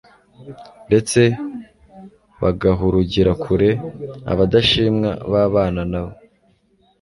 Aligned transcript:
ndetse 0.87 1.21
bagahurugira 2.41 3.31
kure 3.43 3.69
abadashimwa 4.31 5.09
babana 5.31 5.81
nabo; 5.91 6.13